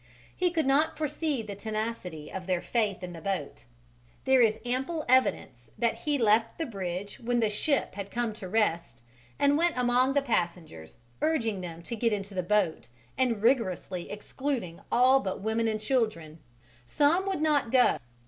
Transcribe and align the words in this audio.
He 0.35 0.49
could 0.49 0.65
not 0.65 0.97
foresee 0.97 1.43
the 1.43 1.53
tenacity 1.53 2.31
of 2.33 2.47
their 2.47 2.63
faith 2.63 3.03
in 3.03 3.13
the 3.13 3.21
boat: 3.21 3.65
there 4.25 4.41
is 4.41 4.57
ample 4.65 5.05
evidence 5.07 5.69
that 5.77 5.93
he 5.93 6.17
left 6.17 6.57
the 6.57 6.65
bridge 6.65 7.19
when 7.19 7.39
the 7.39 7.51
ship 7.51 7.93
had 7.93 8.09
come 8.09 8.33
to 8.33 8.49
rest 8.49 9.03
and 9.37 9.59
went 9.59 9.77
among 9.77 10.15
passengers 10.15 10.97
urging 11.21 11.61
them 11.61 11.83
to 11.83 11.95
get 11.95 12.13
into 12.13 12.33
the 12.33 12.41
boat 12.41 12.87
and 13.15 13.43
rigorously 13.43 14.09
excluding 14.09 14.81
all 14.91 15.19
but 15.19 15.41
women 15.41 15.67
and 15.67 15.79
children. 15.81 16.39
Some 16.83 17.27
would 17.27 17.39
not 17.43 17.71
go. 17.71 17.99